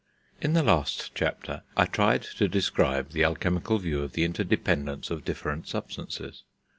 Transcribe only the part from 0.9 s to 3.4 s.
chapter I tried to describe the